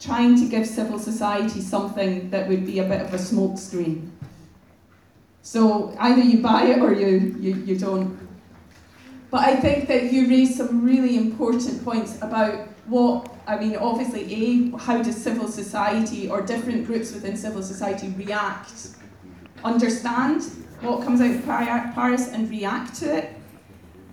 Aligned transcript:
trying 0.00 0.34
to 0.36 0.48
give 0.48 0.66
civil 0.66 0.98
society 0.98 1.60
something 1.60 2.30
that 2.30 2.48
would 2.48 2.64
be 2.64 2.78
a 2.78 2.84
bit 2.84 3.02
of 3.02 3.12
a 3.12 3.18
smokescreen. 3.18 4.10
So 5.42 5.94
either 5.98 6.22
you 6.22 6.38
buy 6.38 6.64
it 6.64 6.78
or 6.80 6.92
you, 6.92 7.36
you, 7.38 7.54
you 7.56 7.78
don't. 7.78 8.18
But 9.30 9.40
I 9.40 9.56
think 9.56 9.88
that 9.88 10.12
you 10.12 10.28
raised 10.28 10.56
some 10.56 10.84
really 10.84 11.16
important 11.16 11.84
points 11.84 12.16
about 12.20 12.68
what, 12.86 13.32
I 13.46 13.58
mean, 13.58 13.76
obviously, 13.76 14.22
A, 14.34 14.76
how 14.76 15.02
does 15.02 15.16
civil 15.16 15.48
society 15.48 16.28
or 16.28 16.42
different 16.42 16.86
groups 16.86 17.12
within 17.12 17.36
civil 17.36 17.62
society 17.62 18.08
react, 18.16 18.96
understand 19.62 20.42
what 20.80 21.04
comes 21.04 21.20
out 21.20 21.30
of 21.30 21.44
Paris 21.44 22.28
and 22.28 22.50
react 22.50 22.96
to 22.96 23.18
it? 23.18 23.36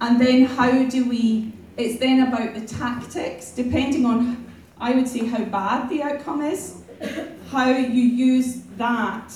And 0.00 0.20
then 0.20 0.44
how 0.44 0.84
do 0.84 1.08
we, 1.08 1.52
it's 1.76 1.98
then 1.98 2.26
about 2.26 2.54
the 2.54 2.60
tactics, 2.60 3.52
depending 3.52 4.04
on, 4.04 4.45
I 4.78 4.92
would 4.92 5.08
say, 5.08 5.26
how 5.26 5.44
bad 5.44 5.88
the 5.88 6.02
outcome 6.02 6.42
is, 6.42 6.82
how 7.50 7.70
you 7.70 8.02
use 8.02 8.62
that 8.76 9.32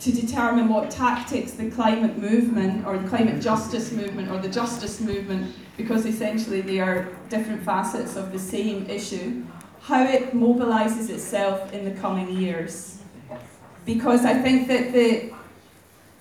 to 0.00 0.12
determine 0.12 0.68
what 0.68 0.90
tactics 0.90 1.52
the 1.52 1.70
climate 1.70 2.16
movement 2.16 2.86
or 2.86 2.96
the 2.96 3.08
climate 3.08 3.42
justice 3.42 3.92
movement 3.92 4.30
or 4.30 4.38
the 4.38 4.48
justice 4.48 5.00
movement, 5.00 5.54
because 5.76 6.06
essentially 6.06 6.60
they 6.60 6.80
are 6.80 7.08
different 7.28 7.62
facets 7.62 8.16
of 8.16 8.32
the 8.32 8.38
same 8.38 8.88
issue, 8.88 9.44
how 9.82 10.02
it 10.02 10.34
mobilises 10.34 11.10
itself 11.10 11.72
in 11.72 11.84
the 11.84 12.00
coming 12.00 12.30
years. 12.36 12.98
Because 13.84 14.24
I 14.24 14.34
think 14.34 14.68
that 14.68 14.92
the 14.92 15.32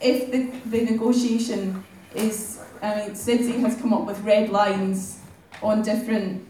if 0.01 0.31
the, 0.31 0.49
the 0.69 0.85
negotiation 0.85 1.83
is, 2.15 2.61
I 2.81 2.95
mean, 2.95 3.09
CIDSE 3.11 3.59
has 3.59 3.75
come 3.81 3.93
up 3.93 4.05
with 4.05 4.19
red 4.21 4.49
lines 4.49 5.19
on 5.61 5.81
different, 5.81 6.47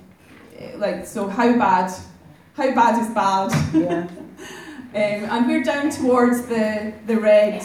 like, 0.76 1.05
so 1.05 1.27
how 1.27 1.58
bad, 1.58 1.91
how 2.54 2.73
bad 2.73 3.02
is 3.02 3.13
bad? 3.13 3.73
Yeah. 3.73 4.08
Um, 4.91 4.95
and 4.95 5.45
we're 5.45 5.62
down 5.62 5.91
towards 5.91 6.47
the, 6.47 6.92
the 7.06 7.16
red. 7.16 7.64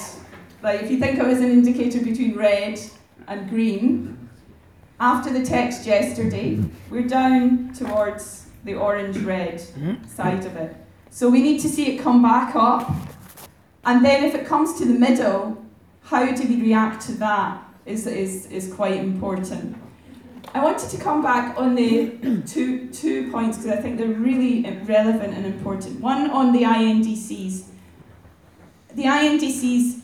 Like 0.63 0.83
if 0.83 0.91
you 0.91 0.99
think 0.99 1.19
of 1.19 1.27
it 1.27 1.31
as 1.31 1.41
an 1.41 1.51
indicator 1.51 2.05
between 2.05 2.37
red 2.37 2.79
and 3.27 3.49
green, 3.49 4.29
after 5.01 5.33
the 5.33 5.43
text 5.43 5.87
yesterday, 5.87 6.63
we're 6.91 7.09
down 7.09 7.73
towards 7.73 8.47
the 8.65 8.75
orange-red 8.75 9.55
mm-hmm. 9.59 10.07
side 10.07 10.45
of 10.45 10.55
it. 10.57 10.77
So 11.11 11.31
we 11.31 11.43
need 11.43 11.61
to 11.61 11.69
see 11.69 11.95
it 11.95 12.03
come 12.03 12.23
back 12.23 12.55
up. 12.55 12.91
And 13.85 14.05
then 14.05 14.25
if 14.25 14.35
it 14.35 14.47
comes 14.47 14.79
to 14.79 14.85
the 14.85 14.93
middle, 14.93 15.65
how 16.03 16.31
do 16.31 16.49
we 16.49 16.61
react 16.61 17.07
to 17.07 17.13
that 17.13 17.63
is, 17.87 18.07
is, 18.07 18.47
is 18.47 18.73
quite 18.73 18.97
important. 18.97 19.77
I 20.55 20.63
wanted 20.63 20.89
to 20.91 20.99
come 20.99 21.21
back 21.21 21.59
on 21.59 21.75
the 21.75 22.11
two, 22.47 22.89
two 22.91 23.29
points 23.33 23.59
because 23.59 23.77
I 23.77 23.83
think 23.83 23.99
they're 23.99 24.07
really 24.07 24.63
relevant 24.85 25.35
and 25.35 25.45
important. 25.45 26.01
One 26.01 26.31
on 26.31 26.53
the 26.53 26.63
INDCs. 26.63 27.65
The 28.95 29.03
INDCs, 29.03 30.03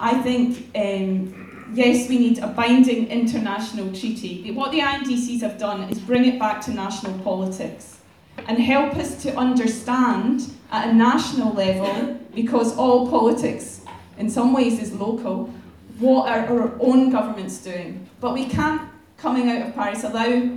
I 0.00 0.20
think, 0.20 0.68
um, 0.74 1.70
yes, 1.74 2.08
we 2.08 2.18
need 2.18 2.40
a 2.40 2.48
binding 2.48 3.06
international 3.06 3.92
treaty. 3.92 4.50
What 4.50 4.72
the 4.72 4.80
INDCs 4.80 5.40
have 5.42 5.58
done 5.58 5.84
is 5.84 6.00
bring 6.00 6.24
it 6.24 6.40
back 6.40 6.60
to 6.62 6.72
national 6.72 7.16
politics 7.20 8.00
and 8.48 8.58
help 8.58 8.96
us 8.96 9.22
to 9.22 9.36
understand 9.36 10.52
at 10.72 10.88
a 10.88 10.92
national 10.92 11.54
level, 11.54 12.18
because 12.34 12.76
all 12.76 13.08
politics 13.08 13.82
in 14.18 14.28
some 14.28 14.52
ways 14.52 14.82
is 14.82 14.92
local, 14.92 15.54
what 16.00 16.28
are 16.28 16.46
our 16.48 16.72
own 16.80 17.10
governments 17.10 17.58
doing. 17.58 18.08
But 18.20 18.34
we 18.34 18.46
can't 18.46 18.90
coming 19.24 19.50
out 19.50 19.66
of 19.66 19.74
Paris 19.74 20.04
allow 20.04 20.50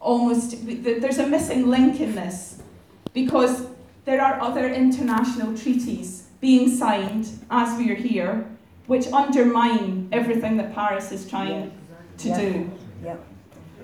almost, 0.00 0.56
there's 1.00 1.18
a 1.18 1.26
missing 1.28 1.70
link 1.70 2.00
in 2.00 2.16
this 2.16 2.60
because 3.14 3.68
there 4.04 4.20
are 4.20 4.40
other 4.40 4.66
international 4.68 5.56
treaties 5.56 6.26
being 6.40 6.68
signed 6.68 7.28
as 7.50 7.78
we 7.78 7.88
are 7.92 8.00
here 8.10 8.44
which 8.88 9.06
undermine 9.12 10.08
everything 10.10 10.56
that 10.56 10.74
Paris 10.74 11.12
is 11.12 11.30
trying 11.30 11.62
yeah. 11.62 11.96
to 12.18 12.28
yeah. 12.28 12.40
do. 12.40 12.70
Yeah. 13.04 13.16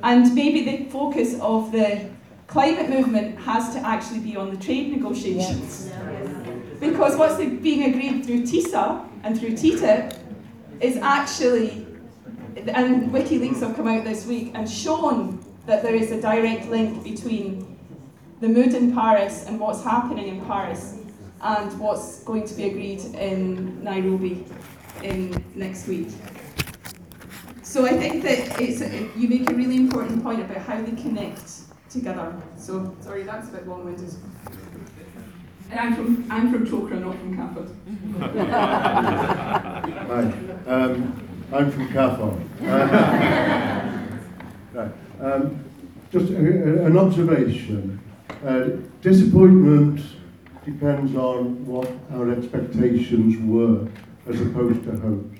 And 0.03 0.34
maybe 0.34 0.64
the 0.64 0.91
focus 0.91 1.38
of 1.41 1.70
the 1.70 2.10
climate 2.48 2.91
movement 2.91 3.38
has 3.38 3.72
to 3.75 3.78
actually 3.78 4.20
be 4.20 4.37
on 4.37 4.50
the 4.50 4.56
trade 4.56 4.91
negotiations. 4.91 5.93
Because 6.81 7.16
what's 7.16 7.37
being 7.37 7.84
agreed 7.91 8.26
through 8.26 8.43
TISA 8.43 9.08
and 9.22 9.38
through 9.38 9.53
TTIP 9.53 10.19
is 10.81 10.97
actually 10.97 11.85
and 12.56 13.11
WikiLeaks 13.12 13.61
have 13.61 13.77
come 13.77 13.89
out 13.89 14.05
this 14.05 14.27
week 14.27 14.53
and 14.55 14.69
shown 14.69 15.44
that 15.67 15.83
there 15.83 15.94
is 15.94 16.11
a 16.11 16.21
direct 16.21 16.69
link 16.69 17.05
between 17.05 17.77
the 18.41 18.49
mood 18.49 18.75
in 18.75 18.94
Paris 18.94 19.44
and 19.47 19.61
what's 19.61 19.83
happening 19.84 20.28
in 20.28 20.44
Paris 20.47 20.99
and 21.43 21.78
what's 21.78 22.22
going 22.25 22.47
to 22.47 22.55
be 22.55 22.65
agreed 22.65 23.00
in 23.17 23.83
Nairobi 23.84 24.44
in 25.03 25.44
next 25.55 25.87
week. 25.87 26.09
So 27.62 27.84
I 27.84 27.91
think 27.91 28.22
that 28.22 28.61
it's 28.61 28.81
you 29.17 29.28
make 29.28 29.50
a 29.50 29.55
really 29.55 29.77
important 29.77 30.23
point 30.23 30.41
about 30.41 30.59
how 30.59 30.81
they 30.81 30.93
connect 30.93 31.50
together. 31.91 32.34
So 32.56 32.97
sorry, 33.00 33.25
that's 33.25 33.49
a 33.49 33.53
bit 33.53 33.69
long-winded. 33.69 34.15
And 35.71 35.81
I'm 35.81 35.94
from 35.94 36.25
I'm 36.31 36.53
from 36.53 36.67
Trócaire, 36.67 37.00
not 37.00 37.19
from 37.19 37.37
CAFOD. 37.37 37.69
Hi. 38.49 40.33
Um, 40.67 41.25
I'm 41.52 41.70
from 41.70 41.92
Carthon. 41.92 42.50
Right. 44.76 44.92
um, 45.22 45.64
just 46.12 46.30
a, 46.30 46.36
a, 46.36 46.84
an 46.84 46.98
observation. 46.98 47.98
Uh, 48.44 48.68
disappointment 49.00 50.02
depends 50.66 51.14
on 51.16 51.64
what 51.64 51.90
our 52.12 52.30
expectations 52.30 53.38
were 53.38 53.88
as 54.28 54.38
opposed 54.38 54.84
to 54.84 54.98
hopes. 54.98 55.38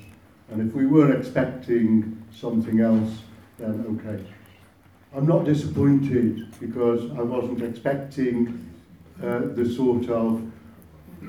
And 0.51 0.67
if 0.67 0.75
we 0.75 0.87
were 0.87 1.13
expecting 1.13 2.25
something 2.35 2.81
else, 2.81 3.13
then 3.59 4.01
okay. 4.01 4.25
I'm 5.15 5.27
not 5.27 5.45
disappointed 5.45 6.59
because 6.59 7.11
I 7.11 7.23
wasn't 7.23 7.63
expecting 7.63 8.71
uh, 9.23 9.41
the 9.55 9.71
sort 9.71 10.09
of 10.09 10.51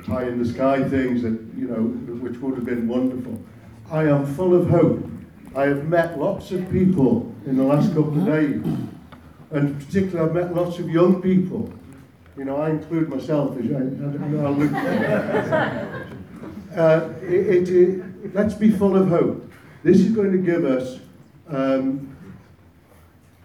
tie 0.05 0.27
in 0.27 0.41
the 0.41 0.47
sky 0.47 0.87
things 0.87 1.23
that, 1.23 1.37
you 1.57 1.67
know, 1.67 1.81
which 2.21 2.37
would 2.37 2.55
have 2.55 2.65
been 2.65 2.87
wonderful. 2.87 3.37
I 3.89 4.03
am 4.03 4.25
full 4.25 4.53
of 4.53 4.69
hope. 4.69 5.09
I 5.55 5.67
have 5.67 5.87
met 5.87 6.19
lots 6.19 6.51
of 6.51 6.69
people 6.71 7.33
in 7.45 7.55
the 7.55 7.63
last 7.63 7.93
couple 7.93 8.19
of 8.19 8.25
days, 8.25 8.61
and 9.51 9.79
particularly 9.79 10.29
I've 10.29 10.35
met 10.35 10.53
lots 10.53 10.77
of 10.79 10.89
young 10.89 11.21
people. 11.21 11.71
You 12.37 12.43
know, 12.45 12.57
I 12.57 12.71
include 12.71 13.07
myself. 13.09 13.57
As 13.57 13.71
I, 13.71 13.77
I, 13.77 14.49
look, 14.49 14.73
uh, 16.75 17.09
it, 17.23 17.33
it, 17.33 17.69
it, 17.69 18.35
let's 18.35 18.53
be 18.53 18.71
full 18.71 18.97
of 18.97 19.07
hope. 19.07 19.49
This 19.83 20.01
is 20.01 20.11
going 20.11 20.33
to 20.33 20.37
give 20.37 20.65
us 20.65 20.99
um, 21.47 22.13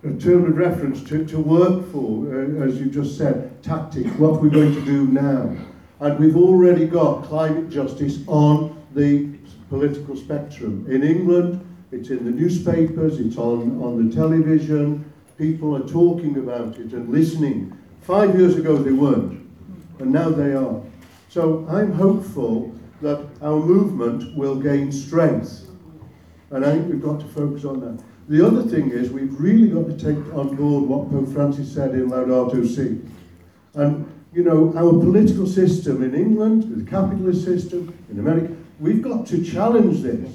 a 0.03 0.13
term 0.15 0.45
of 0.45 0.57
reference 0.57 1.05
to, 1.05 1.25
to 1.25 1.39
work 1.39 1.89
for, 1.93 2.35
uh, 2.35 2.65
as 2.65 2.81
you 2.81 2.87
just 2.87 3.17
said, 3.17 3.63
tactics, 3.63 4.11
what 4.19 4.43
we're 4.43 4.51
going 4.51 4.75
to 4.75 4.85
do 4.85 5.07
now. 5.07 5.57
And 6.01 6.19
we've 6.19 6.37
already 6.37 6.87
got 6.87 7.23
climate 7.23 7.71
justice 7.71 8.19
on 8.27 8.77
the 8.93 9.32
political 9.73 10.15
spectrum. 10.15 10.87
In 10.87 11.03
England, 11.03 11.67
it's 11.93 12.11
in 12.11 12.27
the 12.27 12.31
newspapers, 12.31 13.19
it's 13.19 13.39
on, 13.39 13.83
on 13.83 14.07
the 14.07 14.15
television, 14.15 15.11
people 15.39 15.75
are 15.75 15.89
talking 15.89 16.37
about 16.37 16.77
it 16.77 16.93
and 16.93 17.09
listening. 17.09 17.73
Five 18.03 18.39
years 18.39 18.57
ago 18.57 18.77
they 18.77 18.93
weren't, 18.93 19.41
and 19.99 20.13
now 20.13 20.29
they 20.29 20.53
are. 20.53 20.83
So 21.31 21.67
I'm 21.71 21.91
hopeful 21.91 22.79
that 23.01 23.27
our 23.41 23.59
movement 23.59 24.37
will 24.37 24.57
gain 24.57 24.93
strength. 24.93 25.67
And 26.51 26.67
I 26.67 26.73
think 26.73 26.89
we've 26.89 27.03
got 27.03 27.21
to 27.21 27.27
focus 27.29 27.65
on 27.65 27.81
that. 27.81 28.05
The 28.29 28.47
other 28.47 28.65
thing 28.65 28.91
is 28.91 29.11
we've 29.11 29.41
really 29.41 29.69
got 29.69 29.87
to 29.87 29.97
take 29.97 30.23
on 30.35 30.55
board 30.55 30.85
what 30.85 31.11
Pope 31.11 31.33
Francis 31.33 31.73
said 31.73 31.93
in 31.93 32.11
Laudato 32.11 32.63
Si. 32.67 33.01
And, 33.73 34.07
you 34.35 34.45
know, 34.45 34.75
our 34.77 34.93
political 34.93 35.47
system 35.47 36.03
in 36.03 36.15
England, 36.15 36.65
the 36.77 36.89
capitalist 36.89 37.43
system 37.43 37.97
in 38.11 38.19
America, 38.19 38.55
We've 38.83 39.01
got 39.01 39.27
to 39.27 39.45
challenge 39.45 40.03
this. 40.03 40.29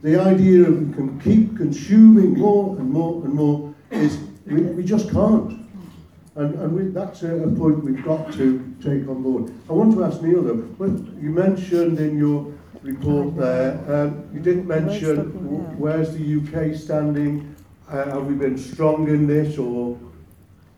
The 0.00 0.18
idea 0.18 0.66
of 0.66 0.88
we 0.88 0.94
can 0.94 1.20
keep 1.20 1.58
consuming 1.58 2.38
more 2.38 2.74
and 2.78 2.90
more 2.90 3.22
and 3.22 3.34
more 3.34 3.74
is 3.90 4.18
we, 4.46 4.62
we 4.62 4.82
just 4.82 5.10
can't. 5.10 5.60
And, 6.36 6.54
and 6.54 6.72
we, 6.72 6.84
that's 6.84 7.22
a, 7.22 7.36
a, 7.36 7.50
point 7.50 7.84
we've 7.84 8.02
got 8.02 8.32
to 8.32 8.74
take 8.82 9.06
on 9.08 9.22
board. 9.22 9.52
I 9.68 9.74
want 9.74 9.92
to 9.92 10.04
ask 10.04 10.22
Neil 10.22 10.40
though, 10.42 10.66
well, 10.78 10.88
you 11.20 11.28
mentioned 11.28 12.00
in 12.00 12.16
your 12.16 12.50
report 12.80 13.36
there, 13.36 13.78
um, 13.92 14.26
you 14.32 14.40
didn't 14.40 14.66
mention 14.66 15.78
where's 15.78 16.16
the 16.16 16.36
UK 16.40 16.74
standing, 16.74 17.54
uh, 17.90 18.06
have 18.06 18.26
we 18.26 18.34
been 18.36 18.56
strong 18.56 19.08
in 19.08 19.26
this 19.26 19.58
or 19.58 19.98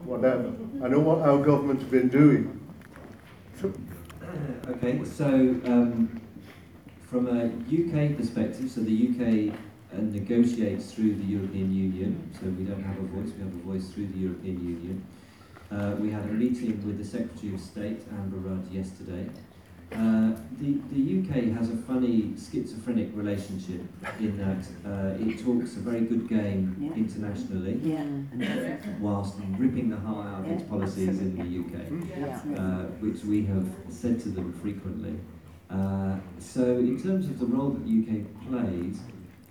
whatever? 0.00 0.52
I 0.82 0.88
know 0.88 0.98
what 0.98 1.20
our 1.20 1.38
government's 1.38 1.84
been 1.84 2.08
doing. 2.08 2.60
Okay, 4.68 5.04
so 5.04 5.26
um, 5.26 6.20
from 7.10 7.26
a 7.26 7.44
UK 7.72 8.16
perspective, 8.16 8.70
so 8.70 8.80
the 8.82 9.08
UK 9.08 9.54
uh, 9.94 10.00
negotiates 10.02 10.92
through 10.92 11.14
the 11.14 11.24
European 11.24 11.74
Union, 11.74 12.30
so 12.38 12.46
we 12.46 12.64
don't 12.64 12.82
have 12.82 12.98
a 12.98 13.02
voice, 13.02 13.32
we 13.36 13.42
have 13.42 13.54
a 13.54 13.62
voice 13.64 13.88
through 13.88 14.08
the 14.08 14.18
European 14.18 14.56
Union. 14.62 15.04
Uh, 15.70 15.94
we 15.98 16.10
had 16.10 16.22
a 16.24 16.28
meeting 16.32 16.84
with 16.86 16.98
the 16.98 17.04
Secretary 17.04 17.54
of 17.54 17.60
State, 17.60 18.00
Amber 18.12 18.36
Rudd, 18.36 18.70
yesterday. 18.70 19.28
Uh, 19.90 20.32
the, 20.60 20.78
the 20.92 21.20
UK 21.20 21.56
has 21.56 21.70
a 21.70 21.76
funny 21.76 22.34
schizophrenic 22.36 23.08
relationship 23.14 23.80
in 24.20 24.36
that 24.36 24.62
uh, 24.86 25.16
it 25.18 25.42
talks 25.42 25.76
a 25.76 25.80
very 25.80 26.02
good 26.02 26.28
game 26.28 26.76
Yeah. 26.78 26.92
internationally 26.92 27.80
Yeah, 27.82 28.02
and 28.02 28.42
that's 28.42 28.86
it. 28.86 28.94
whilst 29.00 29.36
ripping 29.56 29.88
the 29.88 29.96
heart 29.96 30.26
out 30.26 30.40
of 30.44 30.50
its 30.50 30.62
policies 30.64 31.20
in 31.20 31.36
the. 31.38 31.58
UK, 31.60 32.58
uh, 32.58 32.82
which 33.00 33.24
we 33.24 33.46
have 33.46 33.66
said 33.88 34.20
to 34.20 34.28
them 34.28 34.52
frequently. 34.60 35.14
Uh, 35.70 36.16
so, 36.38 36.62
in 36.78 37.00
terms 37.00 37.26
of 37.26 37.38
the 37.38 37.46
role 37.46 37.70
that 37.70 37.84
the 37.86 37.92
UK 37.92 38.24
plays, 38.48 39.00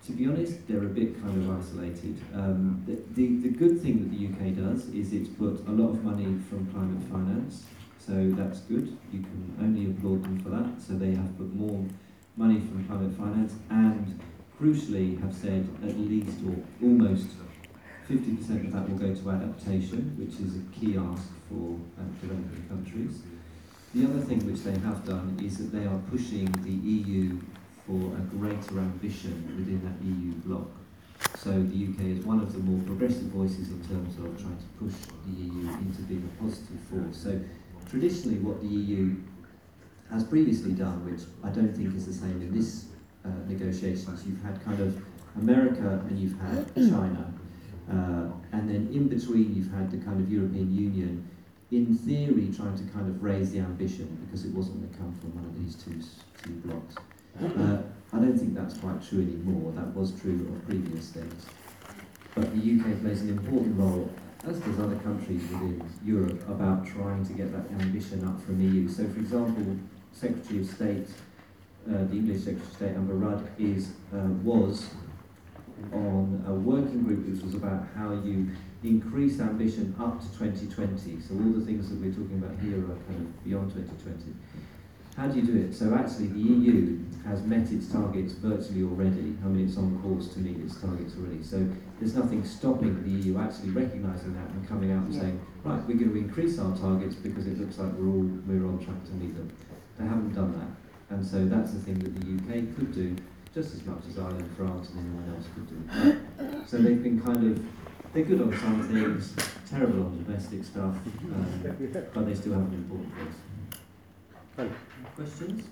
to 0.05 0.11
be 0.13 0.25
honest, 0.25 0.67
they're 0.67 0.83
a 0.83 0.89
bit 0.89 1.21
kind 1.21 1.43
of 1.43 1.59
isolated. 1.59 2.19
Um, 2.33 2.83
the, 2.87 2.95
the, 3.13 3.41
the 3.41 3.49
good 3.49 3.81
thing 3.81 3.99
that 4.01 4.11
the 4.11 4.25
UK 4.27 4.55
does 4.55 4.87
is 4.89 5.13
it's 5.13 5.29
put 5.29 5.63
a 5.67 5.71
lot 5.71 5.89
of 5.89 6.03
money 6.03 6.39
from 6.49 6.65
climate 6.71 7.03
finance, 7.11 7.65
so 7.99 8.13
that's 8.31 8.59
good. 8.61 8.97
You 9.11 9.19
can 9.19 9.57
only 9.59 9.91
applaud 9.91 10.23
them 10.23 10.39
for 10.39 10.49
that. 10.49 10.81
So 10.81 10.93
they 10.93 11.11
have 11.11 11.37
put 11.37 11.53
more 11.53 11.85
money 12.35 12.61
from 12.61 12.87
climate 12.87 13.15
finance 13.17 13.53
and, 13.69 14.19
crucially, 14.59 15.21
have 15.21 15.33
said 15.33 15.67
at 15.83 15.99
least 15.99 16.37
or 16.47 16.55
almost 16.81 17.27
50% 18.09 18.65
of 18.65 18.71
that 18.71 18.89
will 18.89 18.97
go 18.97 19.13
to 19.13 19.29
adaptation, 19.29 20.15
which 20.17 20.39
is 20.39 20.55
a 20.55 20.63
key 20.71 20.97
ask 20.97 21.27
for 21.49 21.77
uh, 21.99 22.03
developing 22.21 22.65
countries. 22.69 23.21
The 23.97 24.05
other 24.05 24.19
thing 24.19 24.45
which 24.45 24.61
they 24.61 24.77
have 24.85 25.03
done 25.07 25.39
is 25.43 25.57
that 25.57 25.75
they 25.75 25.87
are 25.87 25.97
pushing 26.11 26.45
the 26.61 26.69
EU 26.69 27.41
for 27.87 27.97
a 28.13 28.21
greater 28.37 28.77
ambition 28.77 29.33
within 29.57 29.81
that 29.81 29.97
EU 30.05 30.33
bloc. 30.45 30.69
So 31.37 31.49
the 31.49 31.79
UK 31.87 32.19
is 32.19 32.23
one 32.23 32.39
of 32.39 32.53
the 32.53 32.59
more 32.59 32.79
progressive 32.85 33.33
voices 33.33 33.69
in 33.71 33.81
terms 33.87 34.13
of 34.19 34.39
trying 34.39 34.55
to 34.55 34.69
push 34.77 34.93
the 35.25 35.41
EU 35.41 35.67
into 35.81 36.03
being 36.03 36.29
a 36.29 36.43
positive 36.43 36.79
force. 36.91 37.17
So 37.17 37.41
traditionally 37.89 38.37
what 38.37 38.61
the 38.61 38.67
EU 38.67 39.15
has 40.11 40.23
previously 40.23 40.73
done, 40.73 41.03
which 41.03 41.25
I 41.43 41.49
don't 41.49 41.73
think 41.75 41.95
is 41.95 42.05
the 42.05 42.13
same 42.13 42.39
in 42.39 42.55
this 42.55 42.85
uh, 43.25 43.29
negotiations, 43.47 44.23
you've 44.27 44.43
had 44.43 44.63
kind 44.63 44.79
of 44.79 45.03
America 45.41 46.05
and 46.07 46.19
you've 46.19 46.39
had 46.39 46.69
China, 46.75 47.33
uh, 47.89 48.29
and 48.51 48.69
then 48.69 48.91
in 48.93 49.07
between 49.07 49.55
you've 49.55 49.71
had 49.71 49.89
the 49.89 49.97
kind 49.97 50.21
of 50.21 50.31
European 50.31 50.71
Union, 50.71 51.27
in 51.71 51.95
theory 51.97 52.49
trying 52.55 52.77
to 52.77 52.83
kind 52.93 53.07
of 53.09 53.21
raise 53.21 53.51
the 53.51 53.59
ambition 53.59 54.17
because 54.25 54.45
it 54.45 54.53
wasn't 54.53 54.79
going 54.79 54.91
to 54.91 54.97
come 54.97 55.13
from 55.19 55.35
one 55.35 55.45
of 55.45 55.63
these 55.63 55.75
two, 55.75 55.99
two 56.43 56.55
blocks. 56.67 56.95
Uh, 57.39 57.81
I 58.13 58.19
don't 58.19 58.37
think 58.37 58.55
that's 58.55 58.77
quite 58.77 59.05
true 59.07 59.21
anymore. 59.21 59.71
That 59.73 59.93
was 59.93 60.19
true 60.19 60.47
of 60.53 60.65
previous 60.67 61.09
things. 61.09 61.45
But 62.33 62.53
the 62.55 62.61
UK 62.61 63.01
plays 63.01 63.21
an 63.21 63.29
important 63.29 63.77
role, 63.77 64.09
as 64.47 64.59
does 64.59 64.79
other 64.79 64.95
countries 64.97 65.41
within 65.51 65.83
Europe, 66.05 66.47
about 66.47 66.87
trying 66.87 67.25
to 67.25 67.33
get 67.33 67.51
that 67.51 67.81
ambition 67.81 68.25
up 68.25 68.41
from 68.43 68.59
the 68.59 68.65
EU. 68.65 68.87
So, 68.87 69.03
for 69.09 69.19
example, 69.19 69.77
Secretary 70.13 70.61
of 70.61 70.67
State, 70.67 71.07
uh, 71.89 72.05
the 72.05 72.13
English 72.13 72.43
Secretary 72.43 72.65
of 72.65 72.73
State, 72.75 72.95
Amber 72.95 73.15
Rudd, 73.15 73.47
is, 73.59 73.89
uh, 74.13 74.19
was 74.43 74.87
on 75.93 76.43
a 76.47 76.53
working 76.53 77.03
group 77.03 77.27
which 77.27 77.41
was 77.43 77.53
about 77.55 77.87
how 77.95 78.11
you 78.11 78.49
increase 78.83 79.39
ambition 79.39 79.95
up 79.99 80.19
to 80.19 80.27
2020. 80.37 81.21
So 81.21 81.33
all 81.35 81.51
the 81.53 81.65
things 81.65 81.89
that 81.89 81.99
we're 81.99 82.11
talking 82.11 82.37
about 82.43 82.59
here 82.59 82.77
are 82.79 82.97
kind 83.07 83.21
of 83.25 83.43
beyond 83.43 83.73
2020. 83.73 84.33
How 85.15 85.27
do 85.27 85.39
you 85.39 85.45
do 85.47 85.57
it? 85.57 85.73
So 85.73 85.95
actually 85.95 86.27
the 86.27 86.39
EU 86.39 86.99
has 87.25 87.41
met 87.43 87.71
its 87.71 87.87
targets 87.91 88.33
virtually 88.33 88.83
already. 88.83 89.35
I 89.43 89.47
mean, 89.47 89.67
it's 89.67 89.77
on 89.77 89.99
course 90.01 90.27
to 90.35 90.39
meet 90.39 90.57
its 90.63 90.79
targets 90.79 91.15
already. 91.17 91.41
So 91.41 91.67
there's 91.99 92.15
nothing 92.15 92.45
stopping 92.45 93.01
the 93.01 93.09
EU 93.27 93.39
actually 93.39 93.71
recognising 93.71 94.33
that 94.35 94.49
and 94.51 94.67
coming 94.67 94.91
out 94.91 95.05
and 95.05 95.13
Yeah. 95.13 95.21
saying, 95.21 95.39
right, 95.63 95.81
we're 95.87 95.97
going 95.97 96.11
to 96.11 96.17
increase 96.17 96.59
our 96.59 96.75
targets 96.77 97.15
because 97.15 97.47
it 97.47 97.59
looks 97.59 97.79
like 97.79 97.91
we're 97.93 98.07
all 98.07 98.29
we're 98.47 98.65
on 98.67 98.77
track 98.77 99.03
to 99.05 99.13
meet 99.13 99.35
them. 99.35 99.49
They 99.97 100.05
haven't 100.05 100.35
done 100.35 100.53
that, 100.53 101.15
and 101.15 101.25
so 101.25 101.45
that's 101.47 101.71
the 101.73 101.79
thing 101.79 101.97
that 101.97 102.13
the 102.13 102.27
UK 102.37 102.75
could 102.75 102.93
do 102.93 103.15
just 103.53 103.73
as 103.73 103.85
much 103.85 104.03
as 104.09 104.17
Ireland, 104.17 104.49
France, 104.55 104.89
and 104.89 104.99
anyone 104.99 105.35
else 105.35 105.47
could 105.53 105.67
do. 105.69 106.65
So 106.67 106.77
they've 106.77 107.01
been 107.01 107.21
kind 107.21 107.51
of 107.51 107.65
they're 108.13 108.23
good 108.23 108.41
on 108.41 108.57
some 108.57 108.87
things, 108.87 109.35
terrible 109.69 110.05
on 110.05 110.23
domestic 110.23 110.63
stuff, 110.63 110.95
um, 110.95 111.77
but 112.13 112.25
they 112.25 112.33
still 112.35 112.53
have 112.53 112.61
an 112.61 112.73
important 112.73 113.13
voice. 113.13 114.69
Questions? 115.15 115.63